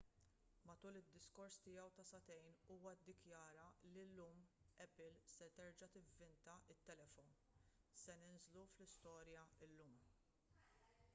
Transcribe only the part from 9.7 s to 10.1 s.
llum